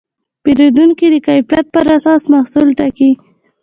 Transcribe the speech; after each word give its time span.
پیرودونکي 0.43 1.05
د 1.11 1.15
کیفیت 1.27 1.65
پر 1.73 1.85
اساس 1.95 2.21
محصول 2.33 2.67
ټاکي. 2.79 3.11